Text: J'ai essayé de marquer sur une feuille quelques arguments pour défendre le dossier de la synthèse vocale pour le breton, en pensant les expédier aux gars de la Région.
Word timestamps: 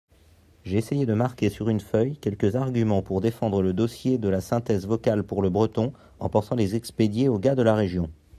J'ai 0.65 0.79
essayé 0.79 1.05
de 1.05 1.13
marquer 1.13 1.51
sur 1.51 1.69
une 1.69 1.79
feuille 1.79 2.17
quelques 2.17 2.55
arguments 2.55 3.03
pour 3.03 3.21
défendre 3.21 3.61
le 3.61 3.71
dossier 3.71 4.17
de 4.17 4.29
la 4.29 4.41
synthèse 4.41 4.87
vocale 4.87 5.21
pour 5.21 5.43
le 5.43 5.51
breton, 5.51 5.93
en 6.19 6.27
pensant 6.27 6.55
les 6.55 6.73
expédier 6.73 7.29
aux 7.29 7.37
gars 7.37 7.53
de 7.53 7.61
la 7.61 7.75
Région. 7.75 8.09